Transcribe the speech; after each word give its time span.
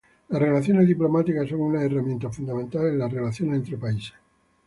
Las 0.29 0.41
relaciones 0.41 0.87
diplomáticas 0.87 1.47
son 1.47 1.61
una 1.61 1.83
herramienta 1.83 2.31
fundamental 2.31 2.87
en 2.87 2.97
las 2.97 3.13
relaciones 3.13 3.57
entre 3.57 3.77
países. 3.77 4.13